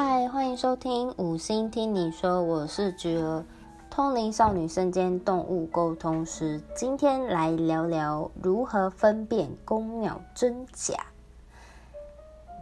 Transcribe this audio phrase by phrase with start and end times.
[0.00, 3.44] 嗨，欢迎收听五星听你说，我是菊儿，
[3.90, 6.62] 通灵少女身兼动物沟通师。
[6.76, 10.94] 今天来聊聊如何分辨宫庙真假。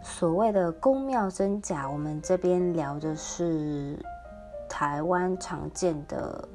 [0.02, 3.98] 所谓的宫庙真假，我们这边聊的是
[4.66, 6.48] 台湾常见的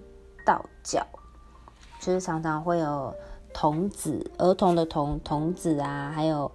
[0.43, 1.05] 道教，
[1.99, 3.13] 就是常常会有
[3.53, 6.51] 童子，儿童的童童子啊，还有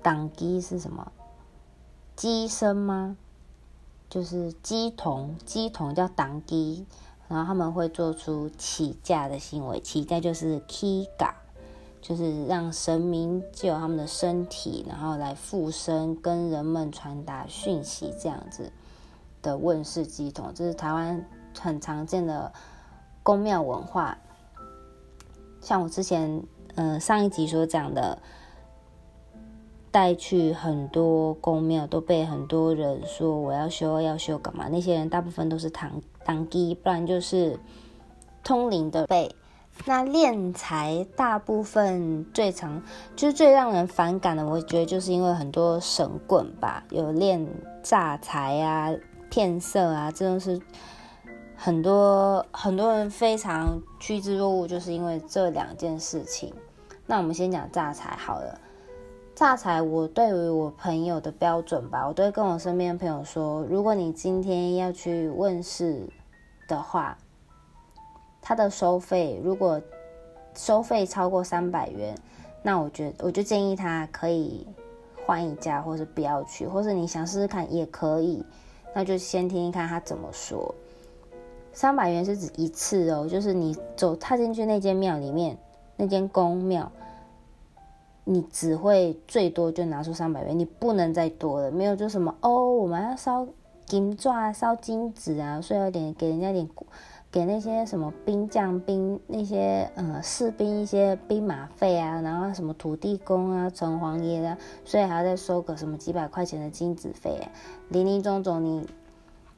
[0.00, 1.10] 党基是什么？
[2.14, 3.16] 鸡生吗？
[4.08, 6.86] 就是鸡童，鸡童叫党基，
[7.28, 11.32] 然后他们会做出起价的行为，起价就是 kiga，
[12.02, 18.70] 就是让神明借由他们的身体，然后来附身，跟人们传达讯息，这样子
[19.40, 21.26] 的问世鸡童，这是台湾
[21.58, 22.52] 很常见的
[23.22, 24.18] 宫庙文化。
[25.62, 28.18] 像我之前，呃，上一集所讲的。
[29.92, 34.66] 带去很多宫庙，都被很多人说我要修要修干嘛？
[34.68, 37.60] 那些人大部分都是堂堂基，不然就是
[38.42, 39.30] 通灵的背。
[39.84, 42.82] 那敛财大部分最常
[43.16, 47.46] 就是最让人反感的，我觉得就是因为很多神棍吧，有练
[47.82, 48.94] 诈财啊、
[49.30, 50.60] 骗色啊，这种是
[51.54, 56.52] 很多很多人非常趋之若鹜，就是因为这两件事情。
[57.06, 58.58] 那我们先讲诈财好了。
[59.42, 66.08] 诈财，我对于我朋友的标准吧，我都会跟我身边的朋友说，如果你今天要去问世
[66.68, 67.18] 的话，
[68.40, 69.82] 他的收费如果
[70.54, 72.16] 收费超过三百元，
[72.62, 74.64] 那我觉我就建议他可以
[75.26, 78.46] 换一家，或是不要去，或是你想试试看也可以，
[78.94, 80.72] 那就先听听看他怎么说。
[81.72, 85.58] 三百元是指一次哦，就是你走踏进去那间庙里面，
[85.96, 86.88] 那间宫庙。
[88.24, 91.70] 你只会最多就拿出三百元，你不能再多了。
[91.70, 93.46] 没有就什么哦，我们要烧
[93.84, 96.68] 金钻、烧金子啊，所以有点给人家点，
[97.32, 107.48] 给那些什么兵将兵那些呃士兵一些兵马费啊，然后什么土地公啊、城隍爷啊，所以还要再收个什么几百块钱的金子费。
[107.88, 108.86] 林林总总，你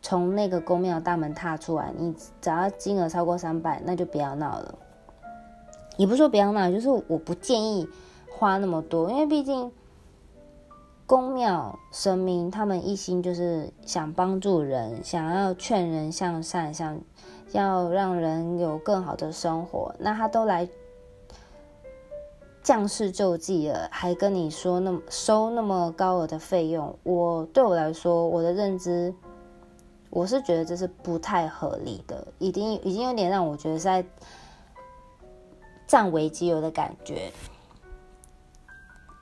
[0.00, 4.75] 从那个宫庙大门踏出来，你只要金额超过三百，那就不要闹了。
[5.99, 7.87] 也不是说不要闹，就是我不建议。
[8.37, 9.71] 花那么多，因为毕竟
[11.06, 17.00] 宫庙神明他们一心就是想帮助人，想要劝人向善，想
[17.53, 19.95] 要让人有更好的生活。
[19.99, 20.69] 那他都来
[22.62, 29.15] 降世救济了，还跟你说那么收那么高额的费用，我对我来说，我的认知，
[30.11, 34.05] 我是觉得这是不太合理的，已经已经有点让我觉得在
[35.87, 37.31] 占为己有的感觉。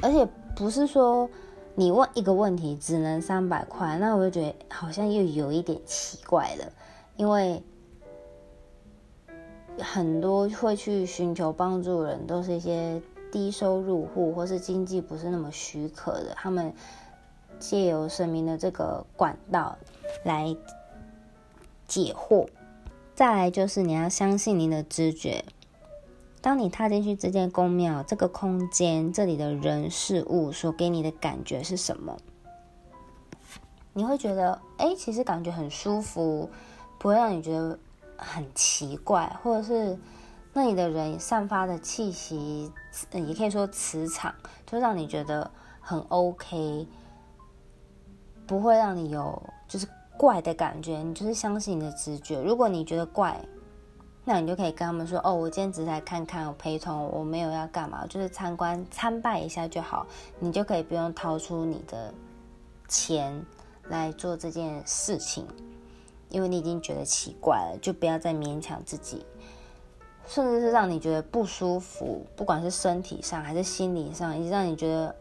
[0.03, 1.31] 而且不是说
[1.75, 6.73] 你问一个问题只能三百块，那我就觉得好像又有一点奇怪了。
[7.17, 7.63] 因为
[9.79, 16.75] 很多会去寻求帮助的人，都是一些低收入户或是经济不是那么许可的，他们
[17.59, 19.79] 借由神明的这个管道
[20.25, 20.55] 来
[21.87, 22.49] 解惑。
[23.15, 25.45] 再来就是你要相信你的直觉。
[26.43, 32.19] 当你踏进去这间宫庙，这个空间，这里的人事物所给你的感觉是什么？
[33.93, 36.51] 你会觉得，哎，其实感觉很舒服，
[36.99, 37.79] 不会让你觉得
[38.17, 39.97] 很奇怪，或者是
[40.53, 42.73] 那里的人散发的气息，
[43.13, 44.35] 也可以说磁场，
[44.67, 45.49] 就让你觉得
[45.81, 46.89] 很 OK，
[48.47, 49.87] 不会让你有就是
[50.17, 50.99] 怪的感觉。
[50.99, 52.43] 你就是相信你的直觉。
[52.43, 53.41] 如果你觉得怪，
[54.25, 60.07] 那你就可以跟他们说哦，我今天只是来看看，我陪同，我没有要干嘛，就是参观参拜一下就好。
[60.39, 62.15] 你就可以不用掏出你的
[62.87, 63.45] 钱
[63.89, 65.45] 来做这件事情，
[66.29, 69.27] 因为你已经觉得奇怪了，就不要再勉强自己，
[70.25, 75.17] 甚至是让你觉得不舒服，不管是身体上还是心理上，以及让你觉得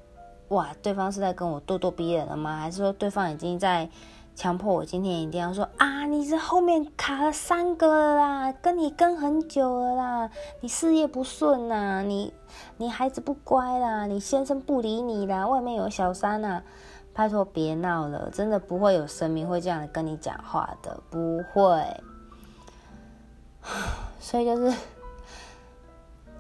[0.50, 2.60] 哇，对方是在跟我咄咄逼人了吗？
[2.60, 3.90] 还是说对方已经在？
[4.36, 6.06] 强迫我今天一定要说啊！
[6.06, 10.30] 你这后面卡了三个了啦，跟你跟很久了啦，
[10.62, 12.34] 你事业不顺呐，你
[12.78, 16.64] 你孩子不乖啦，你先生不理你啦，外面有小三呐，
[17.14, 21.86] 拜托别闹了，真的不会有神明会这样跟你讲话的，不会。
[24.20, 24.76] 所以就是，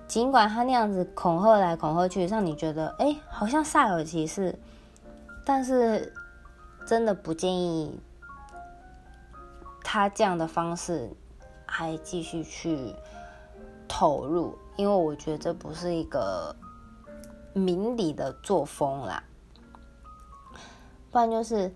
[0.07, 4.57] 尽管他那样子恐吓来恐吓去，让你觉得哎，好像煞有其事，
[5.45, 6.11] 但是。
[6.85, 7.99] 真的不建议
[9.83, 11.09] 他这样的方式
[11.65, 12.93] 还继续去
[13.87, 16.55] 投入，因为我觉得这不是一个
[17.53, 19.23] 明理的作风啦。
[21.11, 21.73] 不然就是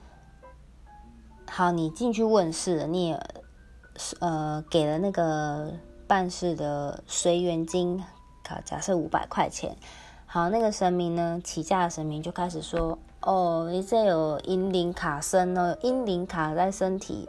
[1.49, 3.21] 好，你进去问事，你也
[4.19, 5.73] 呃给了那个
[6.07, 8.03] 办事的随缘金，
[8.43, 9.77] 假假设五百块钱。
[10.25, 17.27] 好，那个神明呢，起价的神明就开始说：“哦，你这有阴灵卡身哦，阴灵卡在身体。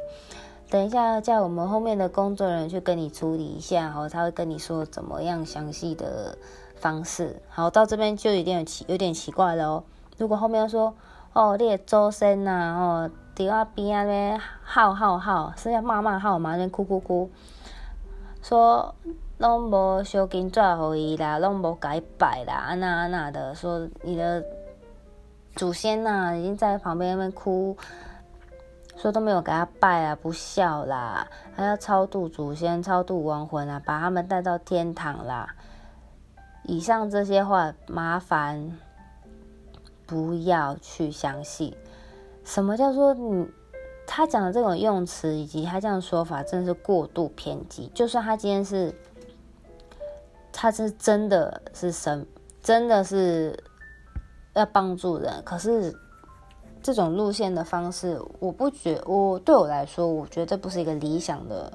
[0.70, 6.37] 等一下叫我们后面的工作人员去跟你处理一下，好，他会跟你说怎么样详细的
[6.76, 7.40] 方式。
[7.48, 9.84] 好，到这边就有点奇，有点奇怪了哦。
[10.19, 10.94] 如果后面说，
[11.32, 17.31] 哦，你的周身呐，哦，伫我边啊咧号号号，是要骂骂号嘛，那哭哭哭，
[18.43, 18.94] 说。”
[19.38, 24.43] 拢无小金纸给伊啦，拢无改拜啦，安那安那的说你的
[25.56, 27.76] 祖先呐，已经在旁边那边哭，
[28.97, 35.55] 说都没有给他拜啊，不孝啦，还要超度祖先、超度亡魂啊，把他们带到天堂啦。
[36.62, 38.79] 以上这些话，麻烦
[40.06, 41.75] 不要去相信。
[42.44, 43.49] 什么叫做你？
[44.06, 47.91] 他讲的这种用词以及他这样说法，真的是过度偏激。
[47.94, 48.94] 就算他今天是。
[50.58, 52.26] 他是真的是神，
[52.62, 53.62] 真的是
[54.56, 55.43] 要帮助人。
[55.44, 55.94] 可是
[56.82, 61.73] 这种路线的方式，我不觉我对我来说，我觉得这不是一个理想的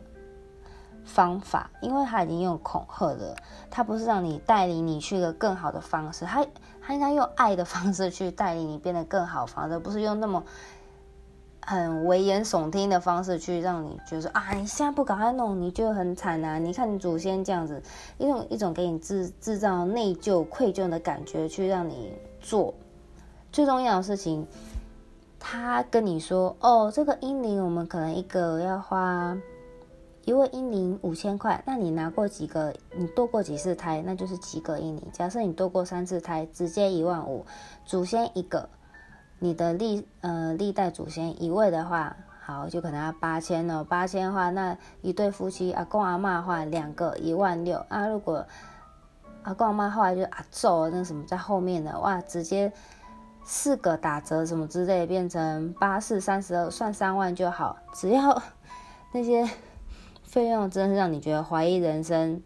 [1.05, 3.35] 方法，因为他已经用恐吓了，
[3.69, 6.45] 他不是让你带领你去一个更好的方式，他
[6.81, 10.43] 他应该用爱的方式去带领你变得更好，方式不是用那么。
[11.63, 16.57] 很危言耸听的方式去让你觉得啊，你现在不赶快弄，你就很惨啊！
[16.57, 17.79] 你看你祖先这样子，
[18.17, 22.73] 一种一种给你制制造内疚、愧疚的感觉，去让你做
[23.51, 24.45] 最重要的事情。
[25.39, 29.35] 他跟你说哦，这个阴灵我们可能一个要花
[30.23, 32.75] 一位阴灵五千块，那你拿过几个？
[32.95, 34.03] 你堕过几次胎？
[34.05, 35.03] 那就是几个阴灵。
[35.11, 37.43] 假设你堕过三次胎，直接一万五，
[37.85, 38.69] 祖先一个。
[39.39, 48.07] 你的历呃历代祖先一位的话，好就可能要八千哦，八千的话，那一对夫妻阿公阿妈的话，两个一万六啊。
[48.07, 48.45] 如果
[49.43, 52.71] 阿公阿妈后来就阿祖那什么在后面的哇，直接
[53.43, 57.77] 四个打折什么之类，变成八四三十二，算三万就好。
[57.93, 58.41] 只要
[59.11, 59.49] 那些
[60.23, 62.41] 费用真是让你觉得怀疑人生。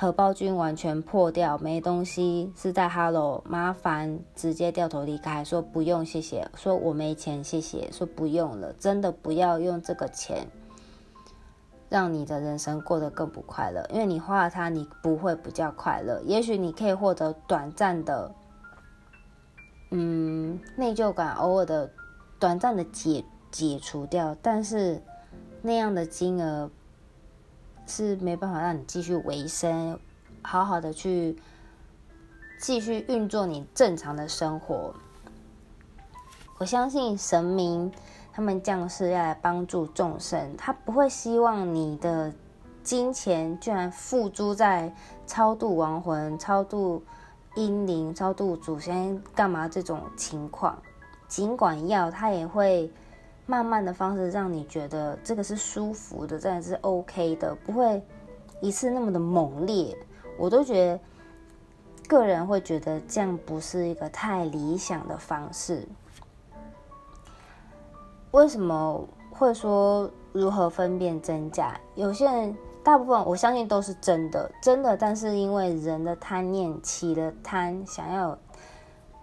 [0.00, 10.46] 荷包君完全破掉，没东西，是在 Hello，麻烦直接掉头离开，说不用谢谢，说我没钱谢谢，说不用了，真的不要用这个钱，
[11.88, 18.34] 让你的人生过得更不快乐，因为你花了它，你不会比较快乐，也许你可以获得短暂的，
[19.90, 21.90] 嗯，内疚感，偶尔的
[22.38, 25.02] 短暂的解解除掉，但是
[25.62, 26.70] 那样的金额。
[27.90, 29.98] 是没办法让你继续维生，
[30.42, 31.38] 好好的去
[32.60, 34.94] 继续运作你正常的生活。
[36.58, 37.90] 我相信神明
[38.38, 42.32] 他们降世要来帮助众生，他不会希望你的
[42.84, 44.94] 金钱居然付诸在
[45.26, 47.02] 超度亡魂、超度
[47.56, 50.80] 阴灵、超度祖先干嘛这种情况。
[51.26, 52.88] 尽管要，他也会。
[53.44, 58.00] 慢慢的方式让你觉得这个是舒服的，真的是 OK 的，不会
[58.60, 59.96] 一次那么的猛烈。
[60.38, 61.00] 我都觉得
[62.06, 65.82] 个人会觉得这样不是一个太理想的方式。
[68.32, 71.80] 为什么会说如何分辨真假？
[71.94, 78.38] 有些人大部分我相信都是真的，真的，但是因为人的贪念起了贪，想要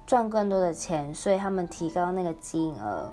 [0.08, 3.12] 赚更多的钱，所以他们提高那个金额。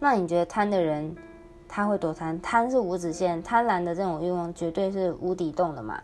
[0.00, 1.16] 那你觉得贪的人
[1.68, 2.40] 他会多贪？
[2.40, 6.00] 贪是无止限，贪婪的这种欲望绝对是无底洞的嘛。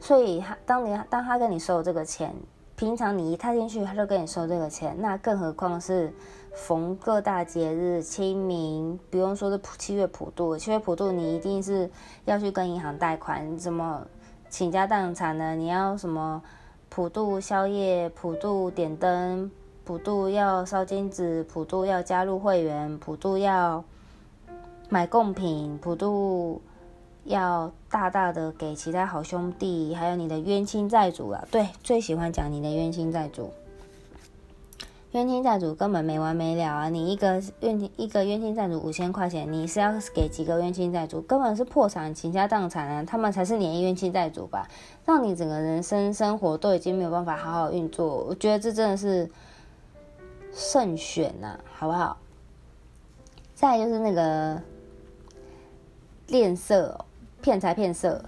[0.00, 2.34] 所以他当你当他跟你收这个钱，
[2.78, 6.14] 平常你一踏进去他就跟你收这个钱，那更何况是
[6.54, 11.90] 逢各大节日、清明，不用说是七月普渡，七月普渡你一定是
[12.24, 14.06] 要去跟银行贷款，什么
[14.48, 16.40] 倾家荡产的，你要什么
[16.88, 19.50] 普渡宵夜、普渡点灯。
[19.84, 23.82] 普渡要烧金子，普渡要加入会员，普渡要
[24.88, 26.60] 买贡品，普渡
[27.28, 31.46] 要大大的给其他好兄弟，还有你的冤亲债主啊！
[31.50, 33.52] 对，最喜欢讲你的冤亲债主，
[35.12, 36.88] 冤亲债主根本没完没了啊！
[36.88, 41.20] 你一个冤一个冤亲债主五千块钱，你是要给几个冤亲债主？
[41.20, 43.04] 根本是破产倾家荡产啊！
[43.04, 44.66] 他们才是你的冤亲债主吧？
[45.04, 49.30] 让你整个人生生活都已经没有办法好好运作，我觉得这真的是。
[50.50, 52.16] 慎选呐，好不好？
[53.54, 54.60] 再就是那个
[56.26, 57.04] 恋色，
[57.40, 58.24] 骗财骗色，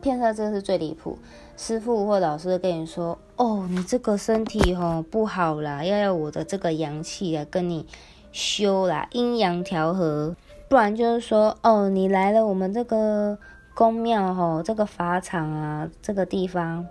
[0.00, 1.18] 骗色这个是最离谱。
[1.56, 7.86] 师傅或老师跟你说：“哦，你这个身体哦不好啦，要要我的这个阳气来跟你
[8.32, 10.34] 修啦，阴阳调和。
[10.68, 13.38] 不然就是说，哦，你来了我们这个
[13.74, 16.86] 宫庙吼，这个法场啊，这个地方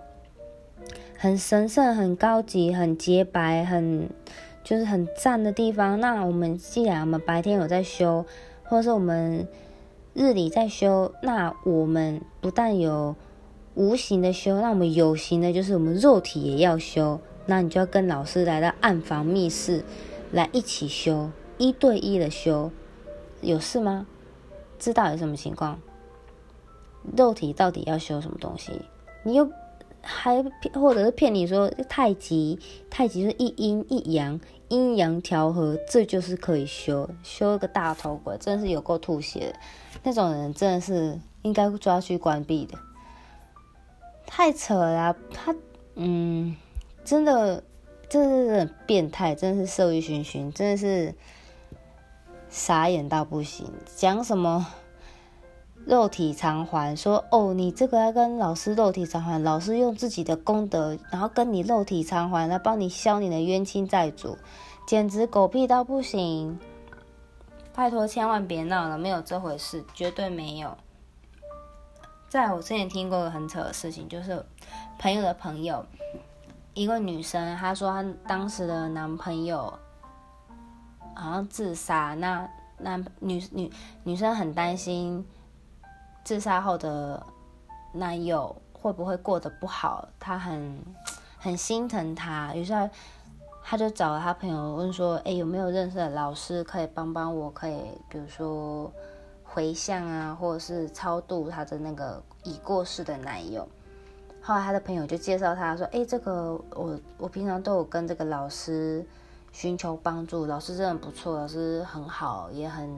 [1.18, 4.08] 很神圣、很高级、很洁白、很
[4.62, 5.98] 就是很赞的地方。
[5.98, 8.24] 那我们既然我们白天有在修，
[8.62, 9.46] 或是我们
[10.14, 13.16] 日里在修，那我们不但有
[13.74, 17.20] 无形的修，那我们有形的，就是我们肉体也要修。
[17.46, 19.82] 那你就要跟老师来到暗房密室
[20.30, 22.70] 来一起修，一对一的修。
[23.40, 24.06] 有事吗？
[24.78, 25.80] 知道有什么情况？
[27.16, 28.70] 肉体到底要修什么东西？
[29.24, 29.50] 你又
[30.00, 32.58] 还或者是骗你说太极，
[32.90, 34.38] 太极是一阴一阳，
[34.72, 39.54] 阴阳调和，这就是可以修修个大头鬼，真是有够吐血！
[40.02, 42.78] 那种人真的是应该抓去关闭的，
[44.26, 45.14] 太扯了！
[45.32, 45.54] 他
[45.94, 46.56] 嗯，
[47.04, 47.62] 真的，
[48.08, 51.14] 真的是变态，真的是色欲熏熏，真的是。
[52.54, 54.66] 傻眼到不行，讲什么
[55.86, 56.96] 肉体偿还？
[56.96, 64.38] 说哦，你这个要跟老师肉体偿还，老师用自己的功德，然后跟你肉体偿还，来帮你消你的冤亲债主，
[64.86, 66.58] 简直狗屁到不行！
[67.74, 70.76] 拜托，千万别闹了，没有这回事，绝对没有。
[72.28, 74.44] 在我之前听过个很扯的事情，就是
[74.98, 75.84] 朋友的朋友，
[76.74, 79.72] 一个女生，她说她当时的男朋友。
[81.14, 82.48] 好像自杀，那
[82.78, 83.70] 那女女
[84.02, 85.22] 女生很担心
[86.24, 87.24] 自杀后的
[87.92, 90.78] 男友会不会过得不好，他很
[91.38, 92.90] 很心疼他，于是她
[93.64, 97.50] 她就找了他朋友问说：“哎，有没有认识的老师可以帮帮我？
[97.50, 97.76] 可以
[98.08, 98.92] 比如说
[99.44, 103.68] 回向啊，或者是超度他的那个已过世的男友。”
[104.42, 109.04] 后来他的朋友就介绍他说：“哎，这个我我平常都有跟这个老师。”
[109.52, 112.88] 寻求帮助，老师真的不错，老师很好，也很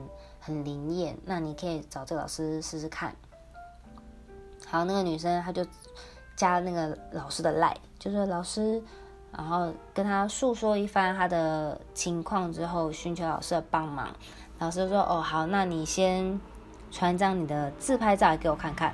[0.45, 1.17] 很灵验。
[1.25, 3.15] 那你可以找这个老师试试看。
[4.67, 5.65] 好，那个女生她就
[6.35, 8.81] 加那个老师的赖，就说老师，
[9.31, 14.09] 然后跟她诉说一番她的情况之后，寻求老师的帮忙。
[14.59, 16.39] 老师说：“哦，好，那你先
[16.91, 18.93] 传张你的自拍照给我看看。”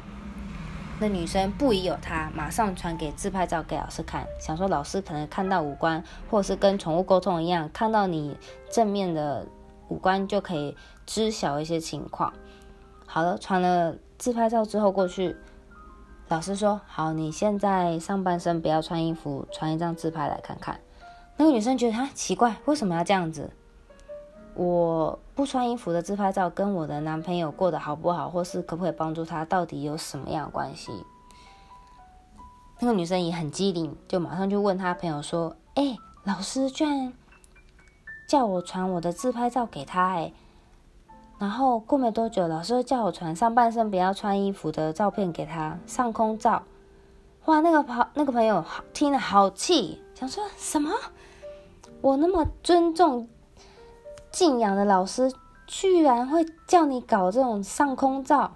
[0.99, 8.37] 那女生不疑有他，马上传给自拍照给老师看，想说老师可能看到五官，或是跟宠物沟通一样，看到你
[8.71, 9.47] 正面的
[9.91, 12.31] 五官就可以知晓一些情况。
[13.05, 15.35] 好了，传了自拍照之后过去，
[16.29, 20.79] 老师说：“好，你现在上半身不要穿衣服，传一张自拍来看看。”
[21.35, 23.51] 那个女生觉得啊奇怪，为什么要这样子？
[24.53, 30.91] 我不穿衣服的自拍照跟我的男朋友过得好不好，或是可不可以帮助他，到底有什么样的关系？
[32.79, 37.11] 那个女生也很机灵，就马上就问他朋友说：“哎，老师居然
[38.31, 40.31] 叫我传我的自拍照给他，哎，
[41.37, 46.63] 然后过没多久，老师又叫我传上半身不要穿衣服的照片给他，上空照。
[47.43, 50.91] 哇，那个朋那个朋友好听了好气，想说什么？
[51.99, 53.27] 我那么尊重。”
[54.31, 55.33] 敬仰的老师
[55.67, 58.53] 居然会叫你搞这种上空照，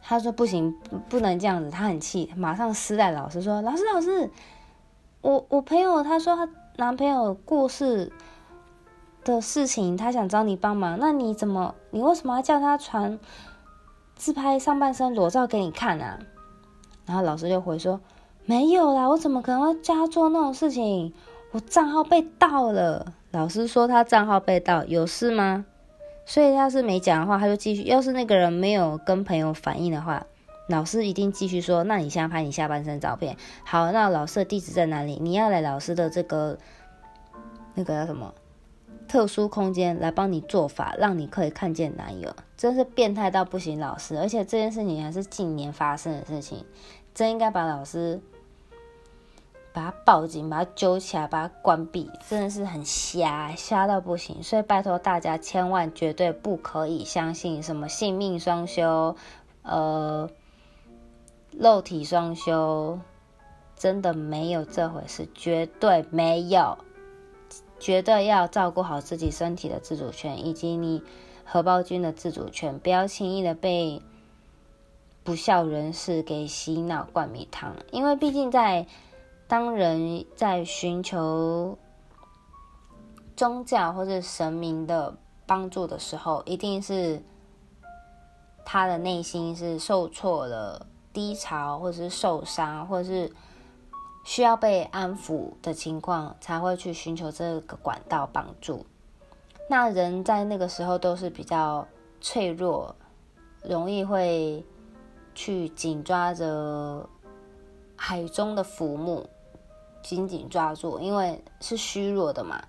[0.00, 0.74] 他说不行，
[1.10, 4.30] 不能这样子，他很气，马上私在老师说：“老师，老师，
[5.20, 8.10] 我我朋友他说他男朋友过世
[9.24, 13.18] 的事情，他想找你帮忙，那你怎么，你为什么要叫他传
[14.14, 16.18] 自拍上半身裸照给你看啊？”
[17.04, 18.00] 然后老师就回说
[18.46, 21.12] ：“没有啦，我怎么可能会叫他做那种事情？
[21.50, 25.64] 我账号被盗了。”老师说他账号被盗，有事吗？
[26.24, 27.82] 所以他是没讲的话，他就继续。
[27.84, 30.24] 要是那个人没有跟朋友反映的话，
[30.72, 35.18] 老师一定继续说：“那你现在拍你下半身照片。”好，那老师的地址在哪里？
[35.20, 36.58] 你要来老师的这个
[37.74, 38.34] 那个叫什么
[39.06, 42.34] 特殊空间来帮你做法，让你可以看见男友。
[42.56, 44.18] 真是变态到不行，老师！
[44.18, 46.64] 而且这件事情还是近年发生的事情，
[47.14, 48.20] 真应该把老师。
[49.74, 54.42] 把他报警，把他揪起来，把他关闭，真的是很瞎，瞎到不行。
[54.42, 59.16] 所以拜托大家，千万绝对不可以相信什么性命双修，
[59.62, 60.28] 呃，
[61.58, 62.98] 肉体双修，
[63.76, 66.78] 真的没有这回事，绝对没有，
[67.78, 71.02] 绝对要照顾好自己身体的自主权，以及你
[71.44, 74.02] 荷包君的自主权，不要轻易的被
[75.22, 78.86] 不孝人士给洗脑灌迷汤，因为毕竟在。
[79.48, 81.76] 当人在寻求
[83.36, 87.22] 宗教或者神明的帮助的时候，一定是
[88.64, 93.30] 他的内心是受挫了、低潮，或者是受伤，或者是
[94.24, 98.86] 需要被安抚的情况，才会去寻求这个管道帮助。
[99.68, 101.86] 那人在那个时候都是比较
[102.20, 102.94] 脆弱，
[103.62, 104.64] 容易会
[105.34, 107.08] 去紧抓着
[107.96, 109.28] 海中的浮木，
[110.02, 112.62] 紧紧抓住，因为是虚弱的嘛。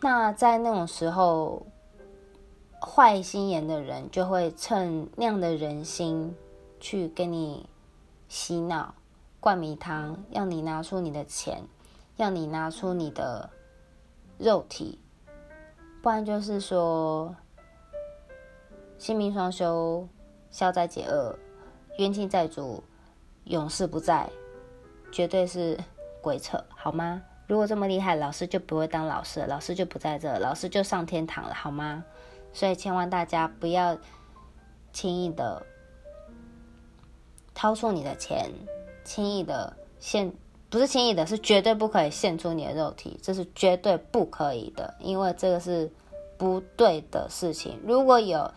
[0.00, 1.64] 那在那种时候，
[2.80, 6.36] 坏心眼的人就会趁那样的人心
[6.82, 7.68] 去跟你
[8.28, 8.96] 洗脑、
[9.38, 11.62] 灌迷汤，要你拿出你的钱，
[12.16, 13.50] 要你拿出你的
[14.36, 14.98] 肉体，
[16.02, 17.36] 不然就是说
[18.98, 20.08] 性命双修、
[20.50, 21.38] 消灾解厄、
[21.98, 22.82] 冤亲债主
[23.44, 24.28] 永世不在，
[25.12, 25.78] 绝对是
[26.20, 27.22] 鬼扯，好吗？
[27.46, 32.04] 如果这么厉害，老师就不会当老师，老师就不在这，老师就上天堂了，好吗？
[32.52, 33.96] 所以千万大家不要
[34.92, 35.64] 轻易的
[37.54, 38.50] 掏出你的钱，
[39.04, 40.32] 轻易的献，
[40.70, 45.90] 不是轻易的，是绝对不可以献出你的肉体，这是绝对不可以的，因为这个是
[46.36, 47.78] 不对的事情。
[47.84, 48.50] 如果有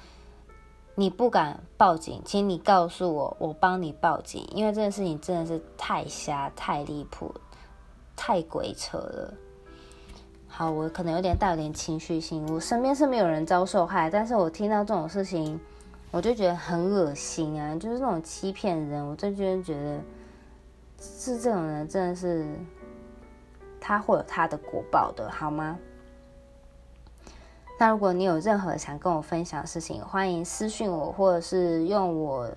[0.96, 7.34] 你不敢报警，请你告诉我，我帮你报警，因为这件事情真的是太瞎、太离谱。
[8.18, 9.34] 太鬼扯了！
[10.48, 12.50] 好，我可能有点带有点情绪性。
[12.50, 15.60] 我身边是没有人遭受害，但是我听到这种事情，
[16.16, 17.76] 我就觉得很恶心啊！
[17.76, 20.02] 就是这种欺骗人，我真觉得
[20.98, 22.48] 是这种人真的是
[23.82, 25.78] 他会有他的果报的，好吗？
[27.78, 32.50] 那如果你有任何想跟我分享的事情，欢迎私信我，或者是用我。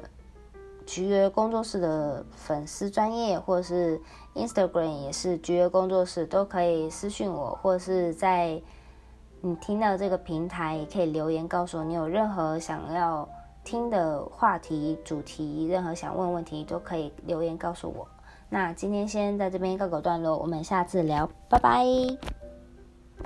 [0.87, 4.01] 菊约工作室的粉丝专业，或者是
[4.35, 8.63] Instagram 也是菊约工作室，都可以私信我，或者是在
[9.43, 13.29] 你听到这个平台，也可以留言告诉我，你有任何想要
[13.69, 18.09] 听的话题、主题，任何想问问题，都可以留言告诉我。
[18.49, 21.85] 那今天先在这边告个段落，我们下次聊，拜拜。